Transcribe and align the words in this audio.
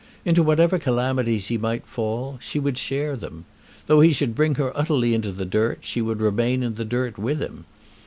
Into 0.25 0.41
whatever 0.41 0.79
calamities 0.79 1.49
he 1.49 1.59
might 1.59 1.85
fall, 1.85 2.39
she 2.41 2.57
would 2.59 2.79
share 2.79 3.15
them. 3.15 3.45
Though 3.85 3.99
he 4.01 4.13
should 4.13 4.33
bring 4.33 4.55
her 4.55 4.75
utterly 4.75 5.13
into 5.13 5.31
the 5.31 5.45
dirt, 5.45 5.77
she 5.81 6.01
would 6.01 6.21
remain 6.21 6.63
in 6.63 6.73
the 6.73 6.85
dirt 6.85 7.19
with 7.19 7.39
him. 7.39 7.65